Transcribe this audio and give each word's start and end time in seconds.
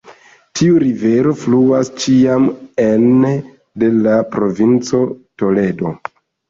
Tiu 0.59 0.79
rivero 0.83 1.33
fluas 1.41 1.91
ĉiam 2.05 2.49
ene 2.87 3.35
de 3.85 3.95
la 4.01 4.19
provinco 4.39 5.07
Toledo. 5.43 5.99